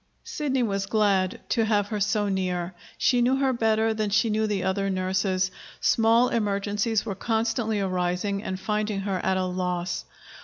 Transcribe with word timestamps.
Sidney 0.23 0.63
was 0.63 0.87
glad 0.87 1.41
to 1.49 1.63
have 1.63 1.89
her 1.89 1.99
so 1.99 2.27
near. 2.27 2.73
She 2.97 3.21
knew 3.21 3.35
her 3.35 3.53
better 3.53 3.93
than 3.93 4.09
she 4.09 4.31
knew 4.31 4.47
the 4.47 4.63
other 4.63 4.89
nurses. 4.89 5.51
Small 5.79 6.29
emergencies 6.29 7.05
were 7.05 7.13
constantly 7.13 7.79
arising 7.79 8.41
and 8.41 8.59
finding 8.59 9.01
her 9.01 9.19
at 9.23 9.37
a 9.37 9.45
loss. 9.45 10.05